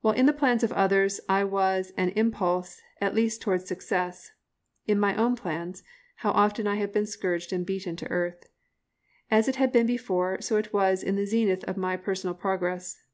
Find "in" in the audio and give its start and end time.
0.14-0.26, 4.88-4.98, 11.04-11.14